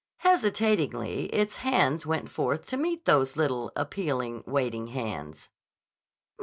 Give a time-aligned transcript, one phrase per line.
[0.21, 5.49] Hesitatingly its hands went forth to meet those little, appealing, waiting hands.